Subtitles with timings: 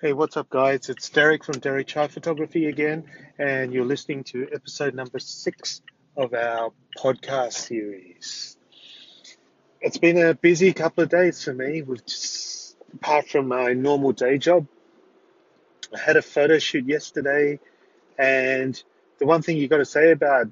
[0.00, 0.88] Hey, what's up, guys?
[0.88, 3.02] It's Derek from Derek Chai Photography again,
[3.36, 5.82] and you're listening to episode number six
[6.16, 8.56] of our podcast series.
[9.80, 14.12] It's been a busy couple of days for me, with just, apart from my normal
[14.12, 14.68] day job.
[15.92, 17.58] I had a photo shoot yesterday,
[18.16, 18.80] and
[19.18, 20.46] the one thing you got to say about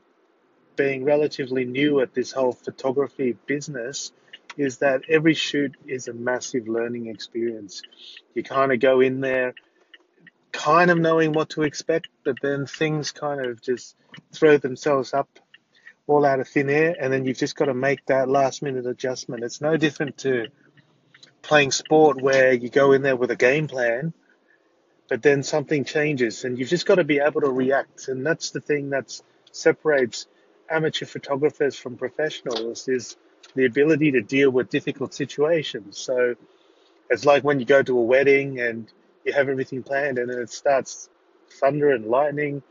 [0.74, 4.10] being relatively new at this whole photography business
[4.57, 7.82] is that every shoot is a massive learning experience.
[8.34, 9.54] You kind of go in there
[10.53, 13.94] kind of knowing what to expect, but then things kind of just
[14.32, 15.29] throw themselves up
[16.07, 18.86] all out of thin air, and then you've just got to make that last minute
[18.86, 19.43] adjustment.
[19.44, 20.46] It's no different to
[21.43, 24.13] playing sport where you go in there with a game plan,
[25.08, 28.08] but then something changes, and you've just got to be able to react.
[28.08, 29.21] And that's the thing that
[29.52, 30.27] separates
[30.71, 33.16] amateur photographers from professionals is
[33.56, 35.98] the ability to deal with difficult situations.
[35.98, 36.36] So
[37.10, 38.91] it's like when you go to a wedding and
[39.24, 41.08] you have everything planned and then it starts
[41.60, 42.62] thunder and lightning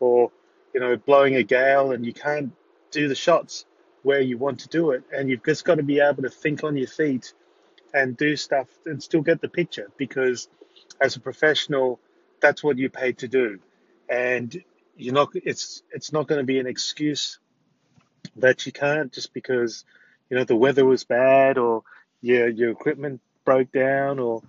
[0.00, 0.30] or,
[0.72, 2.52] you know, blowing a gale and you can't
[2.90, 3.64] do the shots
[4.02, 5.02] where you want to do it.
[5.12, 7.32] And you've just got to be able to think on your feet
[7.92, 10.48] and do stuff and still get the picture because
[11.00, 12.00] as a professional,
[12.40, 13.60] that's what you're paid to do.
[14.08, 14.62] And
[14.96, 17.38] you're not, it's, it's not going to be an excuse
[18.36, 19.84] that you can't just because
[20.30, 21.82] you know the weather was bad or
[22.20, 24.42] your your equipment broke down or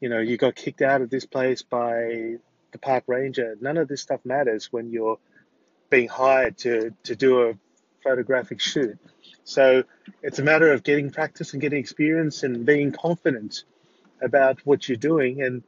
[0.00, 2.36] you know you got kicked out of this place by
[2.72, 3.56] the park ranger.
[3.60, 5.18] None of this stuff matters when you're
[5.90, 7.54] being hired to to do a
[8.02, 8.98] photographic shoot.
[9.44, 9.84] So
[10.22, 13.64] it's a matter of getting practice and getting experience and being confident
[14.20, 15.42] about what you're doing.
[15.42, 15.62] And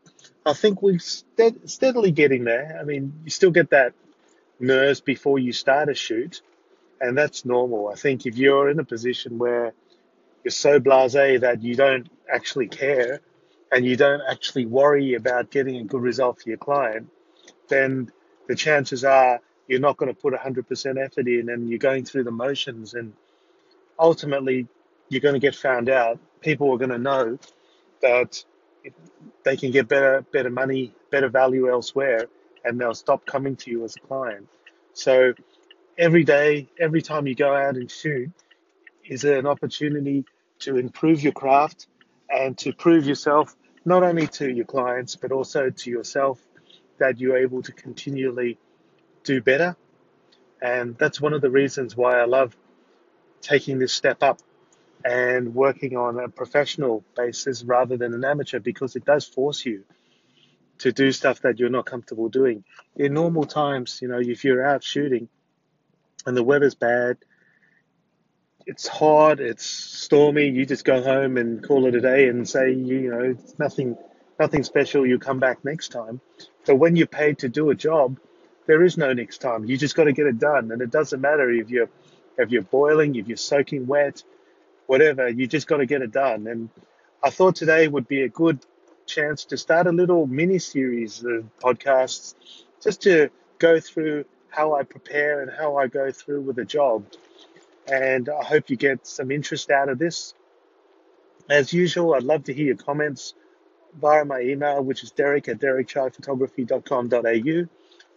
[0.45, 2.79] I think we're steadily getting there.
[2.81, 3.95] I mean, you still get that
[4.59, 6.43] nerves before you start a shoot,
[7.01, 7.89] and that's normal.
[7.89, 9.73] I think if you're in a position where
[10.45, 13.21] you're so blasé that you don't actually care
[13.73, 17.09] and you don't actually worry about getting a good result for your client,
[17.69, 18.11] then
[18.49, 22.25] the chances are you're not going to put 100% effort in and you're going through
[22.25, 23.13] the motions and
[23.99, 24.67] ultimately
[25.09, 26.19] you're going to get found out.
[26.41, 27.39] People are going to know
[28.03, 28.45] that
[29.45, 32.27] they can get better better money, better value elsewhere
[32.65, 34.49] and they'll stop coming to you as a client.
[34.93, 35.35] So
[36.01, 38.31] every day, every time you go out and shoot,
[39.05, 40.25] is an opportunity
[40.61, 41.87] to improve your craft
[42.31, 46.41] and to prove yourself not only to your clients but also to yourself
[46.99, 48.57] that you're able to continually
[49.25, 49.77] do better.
[50.63, 52.57] And that's one of the reasons why I love
[53.43, 54.39] taking this step up
[55.05, 59.85] and working on a professional basis rather than an amateur because it does force you
[60.79, 62.65] to do stuff that you're not comfortable doing.
[62.97, 65.29] In normal times, you know, if you're out shooting,
[66.27, 67.19] and the weather's bad.
[68.67, 70.49] It's hot, it's stormy.
[70.49, 73.97] You just go home and call it a day and say, you know, it's nothing,
[74.39, 75.07] nothing special.
[75.07, 76.21] You come back next time.
[76.67, 78.19] But when you're paid to do a job,
[78.67, 79.65] there is no next time.
[79.65, 81.89] You just got to get it done, and it doesn't matter if you're
[82.39, 84.23] if you're boiling, if you're soaking wet,
[84.87, 85.29] whatever.
[85.29, 86.47] You just got to get it done.
[86.47, 86.71] And
[87.23, 88.65] I thought today would be a good
[89.07, 92.35] chance to start a little mini series of podcasts,
[92.83, 97.05] just to go through how I prepare and how I go through with a job.
[97.91, 100.35] And I hope you get some interest out of this.
[101.49, 103.35] As usual, I'd love to hear your comments
[103.99, 107.69] via my email, which is derek at derekchaiphotography.com.au,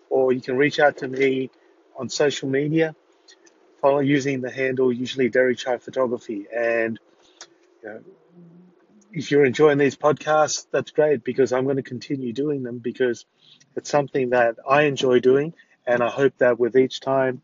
[0.09, 1.49] or you can reach out to me
[1.97, 2.95] on social media,
[3.81, 6.47] follow using the handle usually Derek Chai Photography.
[6.55, 6.99] And
[7.81, 8.01] you know,
[9.11, 13.25] if you're enjoying these podcasts, that's great because I'm going to continue doing them because
[13.75, 15.53] it's something that I enjoy doing
[15.85, 17.41] and I hope that with each time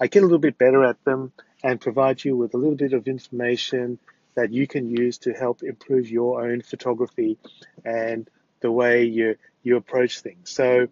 [0.00, 2.94] I get a little bit better at them and provide you with a little bit
[2.94, 3.98] of information
[4.34, 7.36] that you can use to help improve your own photography
[7.84, 8.28] and
[8.60, 10.50] the way you, you approach things.
[10.50, 10.88] So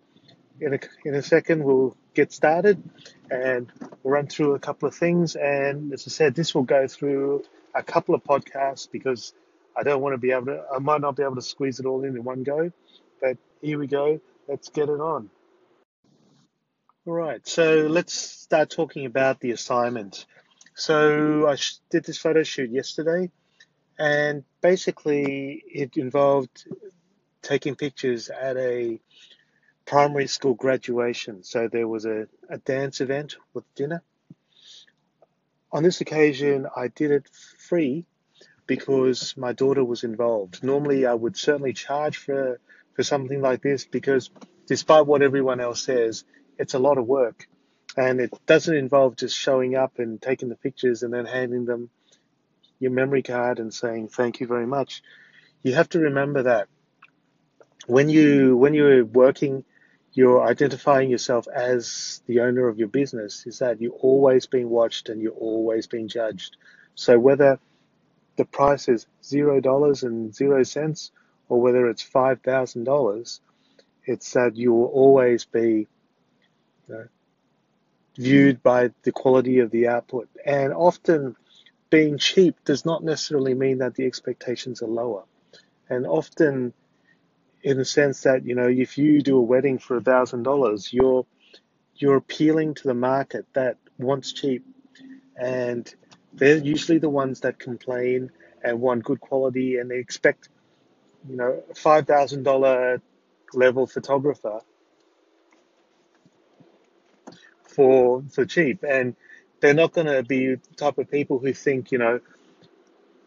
[0.60, 2.82] in a, in a second, we'll get started
[3.30, 3.70] and
[4.02, 5.36] we'll run through a couple of things.
[5.36, 7.44] And as I said, this will go through
[7.74, 9.32] a couple of podcasts because
[9.74, 11.86] I don't want to be able to, I might not be able to squeeze it
[11.86, 12.72] all in in one go,
[13.22, 14.20] but here we go.
[14.48, 15.30] Let's get it on.
[17.08, 20.26] All right, so let's start talking about the assignment.
[20.74, 21.56] So I
[21.88, 23.30] did this photo shoot yesterday,
[23.98, 26.66] and basically it involved
[27.40, 29.00] taking pictures at a
[29.86, 31.44] primary school graduation.
[31.44, 34.02] So there was a, a dance event with dinner.
[35.72, 37.26] On this occasion, I did it
[37.58, 38.04] free
[38.66, 40.62] because my daughter was involved.
[40.62, 42.60] Normally, I would certainly charge for
[42.92, 44.28] for something like this because,
[44.66, 46.24] despite what everyone else says,
[46.58, 47.48] it's a lot of work.
[47.96, 51.90] And it doesn't involve just showing up and taking the pictures and then handing them
[52.78, 55.02] your memory card and saying thank you very much.
[55.62, 56.68] You have to remember that
[57.86, 59.64] when you when you're working,
[60.12, 63.46] you're identifying yourself as the owner of your business.
[63.46, 66.56] Is that you're always being watched and you're always being judged.
[66.94, 67.58] So whether
[68.36, 71.10] the price is zero dollars and zero cents,
[71.48, 73.40] or whether it's five thousand dollars,
[74.04, 75.88] it's that you will always be
[78.16, 78.62] viewed hmm.
[78.62, 80.28] by the quality of the output.
[80.44, 81.36] And often,
[81.90, 85.24] being cheap does not necessarily mean that the expectations are lower.
[85.88, 86.74] And often,
[87.62, 90.92] in the sense that you know, if you do a wedding for a thousand dollars,
[90.92, 91.26] you're
[91.96, 94.64] you're appealing to the market that wants cheap,
[95.36, 95.92] and
[96.32, 98.30] they're usually the ones that complain
[98.62, 100.48] and want good quality, and they expect,
[101.28, 103.00] you know, a five thousand dollar
[103.54, 104.60] level photographer
[107.78, 109.14] for for cheap, and
[109.60, 112.18] they're not going to be the type of people who think, you know,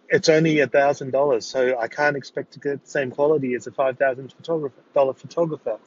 [0.09, 3.65] it's only a thousand dollars, so I can't expect to get the same quality as
[3.65, 4.33] a five thousand
[4.93, 5.77] dollar photographer,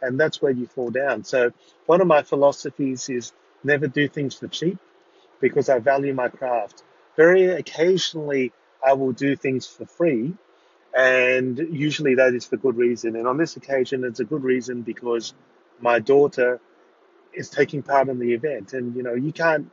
[0.00, 1.24] and that's where you fall down.
[1.24, 1.52] So
[1.84, 4.78] one of my philosophies is never do things for cheap
[5.38, 6.84] because I value my craft.
[7.18, 10.32] Very occasionally, I will do things for free,
[10.96, 13.14] and usually that is for good reason.
[13.14, 15.34] And on this occasion, it's a good reason because
[15.82, 16.60] my daughter
[17.36, 19.70] is taking part in the event, and you know you can't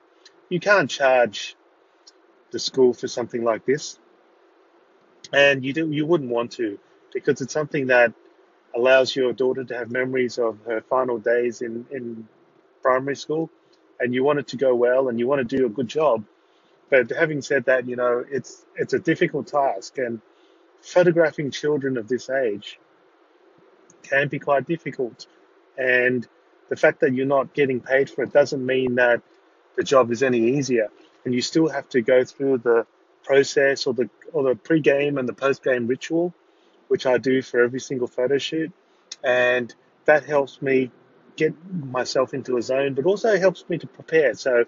[0.50, 1.56] you can't charge
[2.52, 4.00] the school for something like this,
[5.32, 6.78] and you do you wouldn't want to
[7.14, 8.14] because it's something that
[8.76, 12.28] allows your daughter to have memories of her final days in in
[12.82, 13.50] primary school
[14.00, 16.26] and you want it to go well and you want to do a good job.
[16.90, 20.22] But having said that, you know, it's it's a difficult task and
[20.82, 22.80] photographing children of this age
[24.04, 25.26] can be quite difficult.
[25.78, 26.28] And
[26.74, 29.22] the fact that you're not getting paid for it doesn't mean that
[29.76, 30.90] the job is any easier.
[31.24, 32.88] And you still have to go through the
[33.24, 36.34] process or the or the pre-game and the post-game ritual,
[36.88, 38.72] which I do for every single photo shoot.
[39.24, 39.74] And
[40.06, 40.90] that helps me
[41.36, 44.66] get myself into a zone, but also helps me to prepare so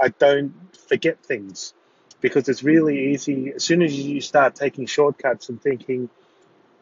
[0.00, 0.54] I don't
[0.88, 1.74] forget things.
[2.20, 6.10] Because it's really easy, as soon as you start taking shortcuts and thinking,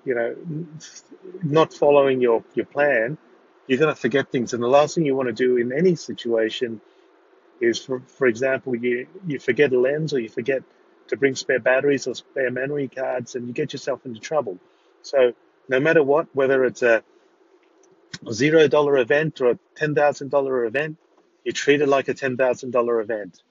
[0.05, 0.37] you know,
[1.43, 3.17] not following your, your plan,
[3.69, 4.55] you're going to forget things.
[4.55, 6.81] And the last thing you want to do in any situation
[7.61, 10.63] is, for, for example, you, you forget a lens or you forget
[11.09, 14.59] to bring spare batteries or spare memory cards and you get yourself into trouble.
[15.03, 15.35] So
[15.69, 17.05] no matter what, whether it's a
[18.27, 20.97] a zero dollar event or a ten thousand dollar event,
[21.45, 23.43] you treat it like a ten thousand dollar event.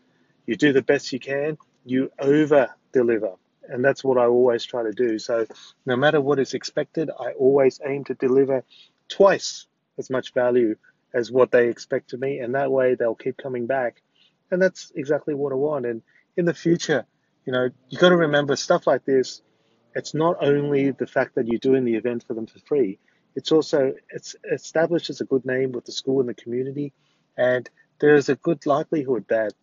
[0.46, 1.58] You do the best you can.
[1.86, 3.34] You over deliver,
[3.69, 5.19] and that's what I always try to do.
[5.19, 5.46] So
[5.86, 8.64] no matter what is expected, I always aim to deliver
[9.08, 10.75] twice as much value
[11.13, 14.01] as what they expect of me, and that way they'll keep coming back.
[14.51, 15.85] And that's exactly what I want.
[15.85, 16.01] And
[16.35, 17.05] in the future,
[17.45, 19.41] you know, you've got to remember stuff like this.
[19.95, 22.99] It's not only the fact that you're doing the event for them for free
[23.38, 26.91] it's also it's established as a good name with the school and the community,
[27.38, 29.53] and there is a good likelihood that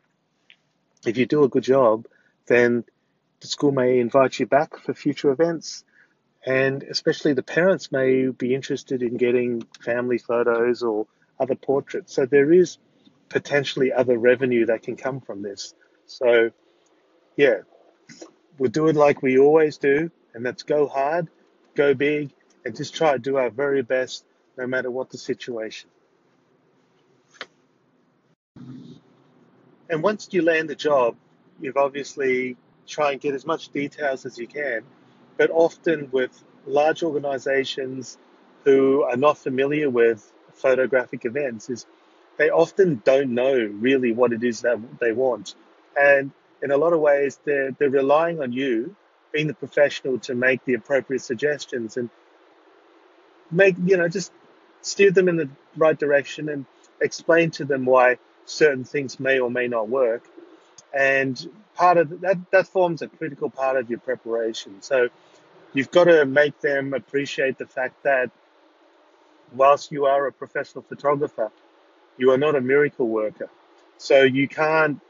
[1.05, 2.07] if you do a good job,
[2.47, 2.85] then
[3.41, 5.85] the school may invite you back for future events,
[6.47, 11.07] and especially the parents may be interested in getting family photos or
[11.41, 12.15] other portraits.
[12.15, 12.79] So there is
[13.29, 15.75] potentially other revenue that can come from this.
[16.07, 16.51] So,
[17.37, 17.61] yeah,
[18.59, 21.29] we'll do it like we always do, and that's go hard,
[21.75, 22.31] go big,
[22.65, 24.25] and just try to do our very best
[24.57, 25.91] no matter what the situation.
[29.91, 31.17] And once you land the job,
[31.61, 34.83] you've obviously try and get as much details as you can,
[35.37, 38.19] but often with large organizations
[38.65, 41.87] who are not familiar with photographic events is
[42.37, 45.55] they often don't know really what it is that they want.
[45.97, 48.97] And in a lot of ways, they're, they're relying on you,
[49.33, 51.97] being the professional, to make the appropriate suggestions.
[51.97, 52.11] And
[53.51, 54.33] make you know just
[54.83, 56.67] steer them in the right direction and
[57.01, 60.25] explain to them why certain things may or may not work
[60.95, 64.81] and part of that that forms a critical part of your preparation.
[64.81, 65.09] So
[65.73, 68.31] you've got to make them appreciate the fact that
[69.53, 71.51] whilst you are a professional photographer
[72.17, 73.51] you are not a miracle worker.
[73.99, 75.01] So you can't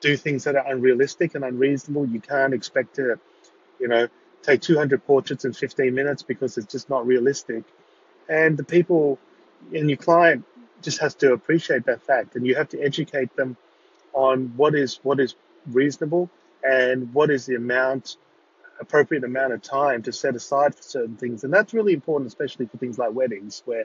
[0.00, 2.06] do things that are unrealistic and unreasonable.
[2.06, 3.18] You can't expect to
[3.78, 4.08] you know
[4.42, 7.64] take 200 portraits in 15 minutes because it's just not realistic.
[8.28, 9.18] And the people
[9.74, 10.44] and your client
[10.82, 13.56] just has to appreciate that fact, and you have to educate them
[14.12, 15.34] on what is what is
[15.66, 16.30] reasonable
[16.62, 18.16] and what is the amount
[18.80, 21.42] appropriate amount of time to set aside for certain things.
[21.42, 23.84] And that's really important, especially for things like weddings, where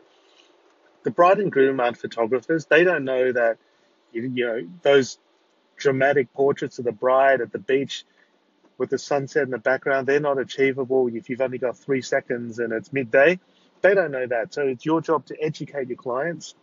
[1.04, 2.66] the bride and groom aren't photographers.
[2.66, 3.58] They don't know that
[4.12, 5.18] you, you know those
[5.78, 8.06] dramatic portraits of the bride at the beach
[8.78, 12.60] with the sunset in the background, they're not achievable if you've only got three seconds
[12.60, 13.40] and it's midday.
[13.82, 14.54] They don't know that.
[14.54, 16.56] So it's your job to educate your clients.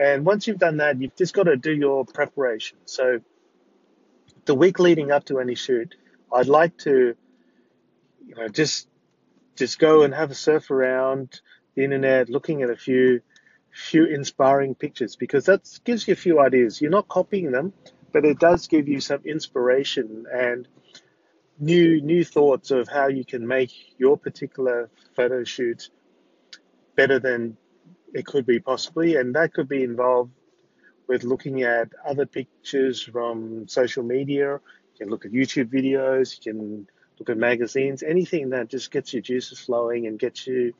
[0.00, 2.78] And once you've done that, you've just got to do your preparation.
[2.86, 3.20] So
[4.46, 5.94] the week leading up to any shoot,
[6.32, 7.14] I'd like to,
[8.26, 8.88] you know, just
[9.56, 11.42] just go and have a surf around
[11.74, 13.20] the internet, looking at a few
[13.72, 16.80] few inspiring pictures because that gives you a few ideas.
[16.80, 17.74] You're not copying them,
[18.10, 20.66] but it does give you some inspiration and
[21.58, 25.90] new new thoughts of how you can make your particular photo shoot
[26.96, 27.58] better than
[28.12, 30.32] it could be possibly, and that could be involved
[31.08, 34.54] with looking at other pictures from social media.
[34.54, 36.36] You can look at YouTube videos.
[36.36, 36.88] You can
[37.18, 38.02] look at magazines.
[38.02, 40.72] Anything that just gets your juices flowing and gets you,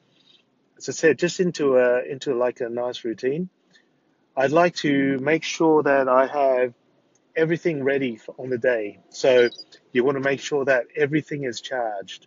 [0.78, 3.48] as I said, just into a into like a nice routine.
[4.36, 6.74] I'd like to make sure that I have
[7.36, 9.00] everything ready for, on the day.
[9.10, 9.48] So
[9.92, 12.26] you want to make sure that everything is charged.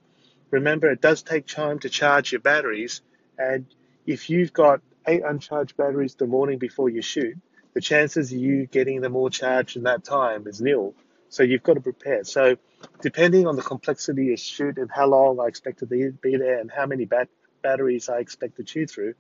[0.52, 3.02] Remember, it does take time to charge your batteries,
[3.38, 3.66] and
[4.06, 7.38] if you've got eight uncharged batteries the morning before you shoot,
[7.74, 10.94] the chances of you getting them all charged in that time is nil.
[11.30, 12.24] So you've got to prepare.
[12.24, 12.58] So
[13.02, 16.70] depending on the complexity of shoot and how long I expect to be there and
[16.72, 17.30] how many bat-
[17.62, 19.16] batteries I expect to chew through,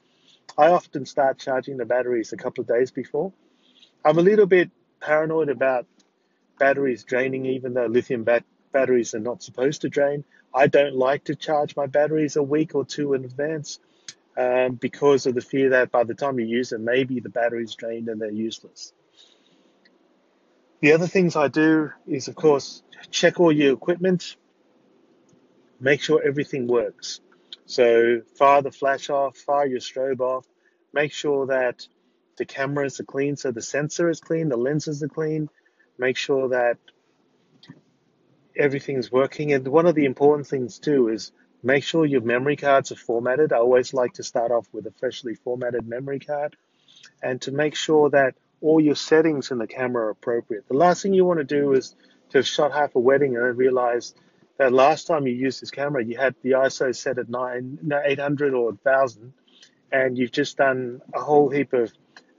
[0.57, 3.33] I often start charging the batteries a couple of days before.
[4.05, 5.87] I'm a little bit paranoid about
[6.59, 10.23] batteries draining, even though lithium bat- batteries are not supposed to drain.
[10.53, 13.79] I don't like to charge my batteries a week or two in advance
[14.37, 17.75] um, because of the fear that by the time you use them, maybe the battery's
[17.75, 18.93] drained and they're useless.
[20.81, 24.35] The other things I do is, of course, check all your equipment,
[25.79, 27.21] make sure everything works.
[27.65, 30.45] So fire the flash off, fire your strobe off,
[30.91, 31.87] make sure that
[32.37, 35.49] the cameras are clean, so the sensor is clean, the lenses are clean,
[35.97, 36.77] make sure that
[38.57, 39.53] everything's working.
[39.53, 41.31] And one of the important things too is
[41.63, 43.53] Make sure your memory cards are formatted.
[43.53, 46.57] I always like to start off with a freshly formatted memory card
[47.21, 50.67] and to make sure that all your settings in the camera are appropriate.
[50.67, 51.95] The last thing you want to do is
[52.29, 54.13] to have shot half a wedding and then realize
[54.57, 58.53] that last time you used this camera, you had the ISO set at nine, 800
[58.53, 59.33] or 1000,
[59.91, 61.91] and you've just done a whole heap of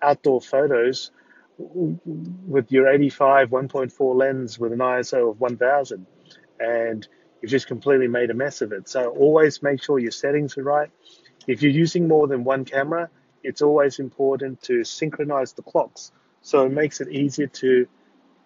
[0.03, 1.11] outdoor photos
[1.57, 6.07] with your 85 1.4 lens with an ISO of 1000.
[6.61, 7.07] And
[7.45, 8.89] you've just completely made a mess of it.
[8.89, 10.91] So always make sure your settings are right.
[11.47, 13.11] If you're using more than one camera,
[13.43, 16.11] it's always important to synchronize the clocks.
[16.41, 17.87] So it makes it easier to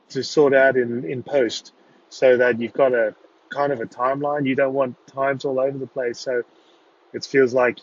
[0.09, 1.73] to sort out in, in post
[2.09, 3.15] so that you've got a
[3.51, 4.49] kind of a timeline.
[4.49, 6.19] You don't want times all over the place.
[6.19, 6.43] So
[7.13, 7.79] it feels like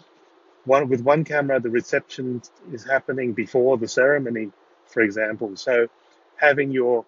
[0.66, 2.42] one with one camera the reception
[2.74, 4.52] is happening before the ceremony,
[4.88, 5.56] for example.
[5.56, 5.88] So
[6.36, 7.06] having your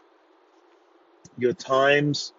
[1.37, 2.31] your times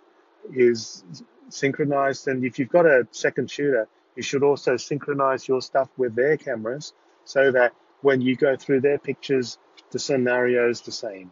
[0.53, 1.05] is
[1.49, 2.29] synchronized.
[2.29, 6.37] And if you've got a second shooter, you should also synchronize your stuff with their
[6.37, 6.93] cameras
[7.25, 9.59] so that when you go through their pictures,
[9.91, 11.31] the scenario is the same.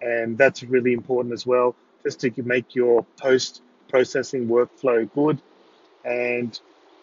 [0.00, 5.40] And that's really important as well, just to make your post processing workflow good.
[6.04, 6.58] And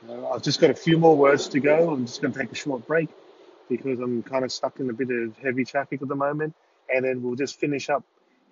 [0.08, 1.92] uh, I've just got a few more words to go.
[1.92, 3.10] I'm just going to take a short break
[3.70, 6.54] because I'm kind of stuck in a bit of heavy traffic at the moment.
[6.94, 8.04] And then we'll just finish up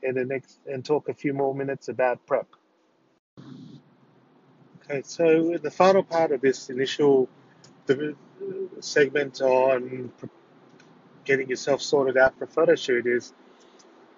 [0.04, 2.48] in the next and talk a few more minutes about prep.
[4.92, 7.30] Okay, so the final part of this initial
[7.88, 7.94] uh,
[8.82, 10.12] segment on
[11.24, 13.32] getting yourself sorted out for a photo shoot is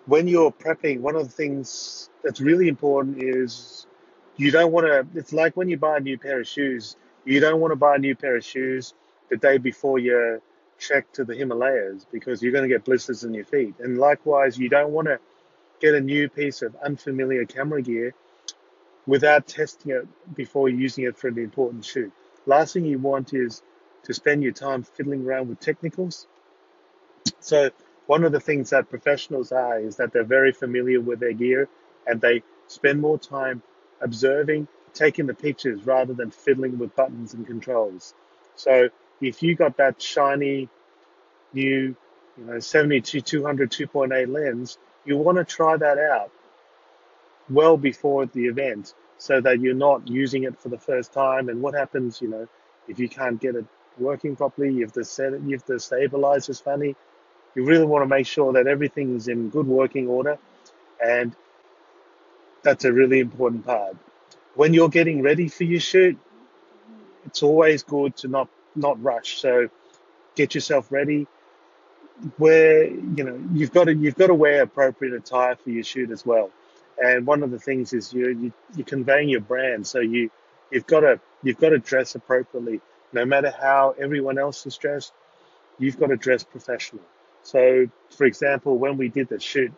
[0.07, 3.85] when you're prepping, one of the things that's really important is
[4.35, 7.39] you don't want to, it's like when you buy a new pair of shoes, you
[7.39, 8.95] don't want to buy a new pair of shoes
[9.29, 10.41] the day before your
[10.79, 13.75] trek to the Himalayas because you're going to get blisters in your feet.
[13.77, 15.19] And likewise, you don't want to
[15.79, 18.15] get a new piece of unfamiliar camera gear
[19.05, 22.11] without testing it before using it for an important shoot.
[22.45, 23.61] Last thing you want is
[24.03, 26.27] to spend your time fiddling around with technicals.
[27.39, 27.69] So
[28.05, 31.69] one of the things that professionals are is that they're very familiar with their gear
[32.05, 33.61] and they spend more time
[34.01, 38.13] observing, taking the pictures rather than fiddling with buttons and controls.
[38.55, 38.89] So
[39.21, 40.69] if you got that shiny
[41.53, 41.95] new,
[42.37, 46.31] you know, 70 to 200 2.8 lens, you want to try that out
[47.49, 51.49] well before the event so that you're not using it for the first time.
[51.49, 52.47] And what happens, you know,
[52.87, 53.65] if you can't get it
[53.97, 56.95] working properly, if the set, if the stabilizer's funny,
[57.55, 60.37] you really want to make sure that everything is in good working order,
[61.03, 61.35] and
[62.63, 63.95] that's a really important part.
[64.55, 66.17] When you're getting ready for your shoot,
[67.25, 69.37] it's always good to not not rush.
[69.39, 69.69] So
[70.35, 71.27] get yourself ready.
[72.37, 76.11] Where you know you've got to you've got to wear appropriate attire for your shoot
[76.11, 76.51] as well.
[77.01, 80.29] And one of the things is you, you you're conveying your brand, so you
[80.71, 82.81] you've got to you've got to dress appropriately.
[83.11, 85.13] No matter how everyone else is dressed,
[85.77, 87.03] you've got to dress professional.
[87.43, 89.73] So, for example, when we did the shoot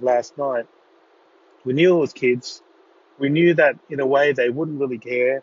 [0.00, 0.66] last night,
[1.64, 2.62] we knew it was kids.
[3.18, 5.42] We knew that in a way they wouldn't really care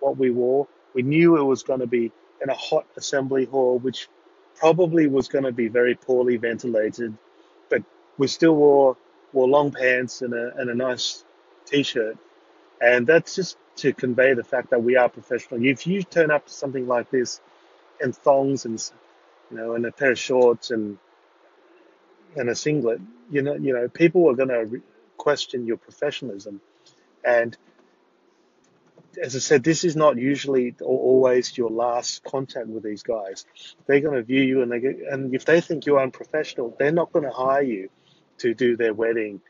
[0.00, 0.68] what we wore.
[0.94, 4.08] We knew it was going to be in a hot assembly hall, which
[4.56, 7.16] probably was going to be very poorly ventilated,
[7.68, 7.82] but
[8.18, 8.96] we still wore
[9.36, 11.22] wore long pants and a and a nice
[11.66, 12.16] t-shirt,
[12.80, 15.62] and that's just to convey the fact that we are professional.
[15.64, 17.40] If you turn up to something like this
[18.00, 18.82] in thongs and
[19.50, 20.98] you know and a pair of shorts and
[22.34, 23.00] and a singlet,
[23.30, 24.82] you know you know people are going to
[25.18, 26.60] question your professionalism,
[27.22, 27.56] and
[29.22, 33.46] as I said, this is not usually or always your last contact with these guys.
[33.86, 36.92] They're going to view you, and they get, and if they think you're unprofessional, they're
[36.92, 37.88] not going to hire you
[38.38, 39.40] to do their wedding,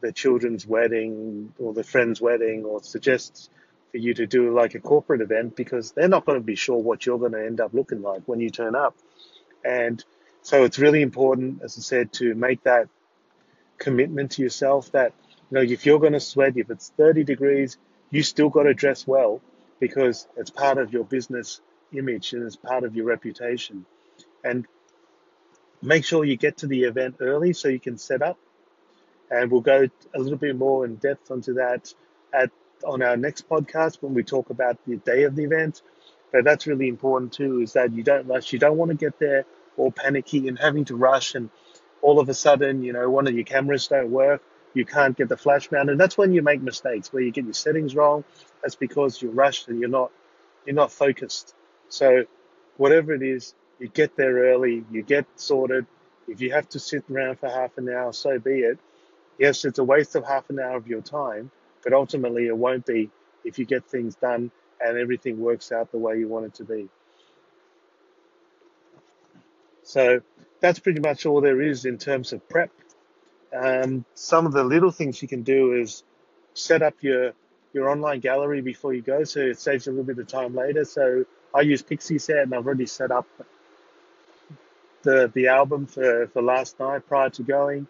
[0.00, 3.50] their children's wedding, or their friend's wedding, or suggest
[3.90, 6.76] for you to do like a corporate event because they're not going to be sure
[6.76, 8.96] what you're going to end up looking like when you turn up.
[9.64, 10.02] And
[10.42, 12.88] so it's really important, as I said, to make that
[13.78, 15.12] commitment to yourself that
[15.50, 17.78] you know if you're going to sweat, if it's 30 degrees
[18.10, 19.40] you still got to dress well
[19.78, 21.60] because it's part of your business
[21.96, 23.86] image and it's part of your reputation.
[24.44, 24.66] And
[25.82, 28.38] make sure you get to the event early so you can set up.
[29.30, 31.92] And we'll go a little bit more in depth onto that
[32.32, 32.50] at
[32.84, 35.82] on our next podcast when we talk about the day of the event.
[36.32, 38.52] But that's really important too, is that you don't rush.
[38.52, 39.44] You don't want to get there
[39.76, 41.50] all panicky and having to rush and
[42.02, 44.42] all of a sudden, you know, one of your cameras don't work
[44.74, 45.98] you can't get the flash mounted.
[45.98, 48.24] That's when you make mistakes, where you get your settings wrong.
[48.62, 50.10] That's because you're rushed and you're not
[50.66, 51.54] you're not focused.
[51.88, 52.24] So
[52.76, 55.86] whatever it is, you get there early, you get sorted.
[56.28, 58.78] If you have to sit around for half an hour, so be it.
[59.38, 61.50] Yes, it's a waste of half an hour of your time,
[61.82, 63.10] but ultimately it won't be
[63.44, 66.64] if you get things done and everything works out the way you want it to
[66.64, 66.88] be.
[69.82, 70.20] So
[70.60, 72.70] that's pretty much all there is in terms of prep.
[73.52, 76.04] Um, some of the little things you can do is
[76.54, 77.32] set up your
[77.72, 80.84] your online gallery before you go, so it saves a little bit of time later.
[80.84, 83.26] So I use Pixieset, and I've already set up
[85.02, 87.86] the the album for, for last night prior to going.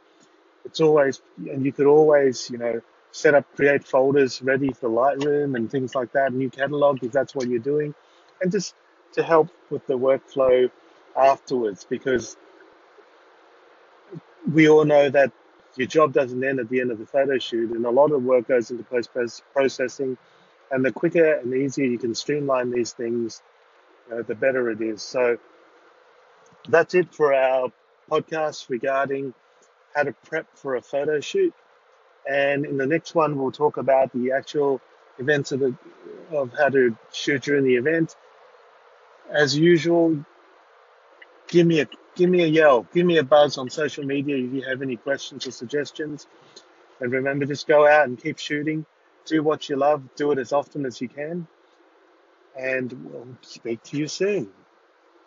[0.64, 2.81] It's always and you could always you know
[3.12, 7.35] set up create folders ready for Lightroom and things like that, new catalog if that's
[7.35, 7.94] what you're doing,
[8.40, 8.75] and just
[9.14, 10.70] to help with the workflow
[11.16, 12.37] afterwards because
[14.53, 15.33] we all know that
[15.77, 18.23] your job doesn't end at the end of the photo shoot, and a lot of
[18.23, 19.11] work goes into post
[19.53, 20.16] processing.
[20.70, 23.42] And the quicker and easier you can streamline these things,
[24.14, 25.03] know, the better it is.
[25.03, 25.38] So
[26.68, 27.73] that's it for our
[28.11, 29.35] podcast regarding
[29.94, 31.55] how to prep for a photo shoot.
[32.29, 34.81] And in the next one, we'll talk about the actual
[35.18, 35.75] events of the
[36.31, 38.14] of how to shoot during the event.
[39.31, 40.25] As usual,
[41.49, 44.53] give me a give me a yell, give me a buzz on social media if
[44.53, 46.27] you have any questions or suggestions.
[47.01, 48.85] And remember, just go out and keep shooting.
[49.25, 50.03] Do what you love.
[50.16, 51.46] Do it as often as you can.
[52.59, 54.51] And we'll speak to you soon.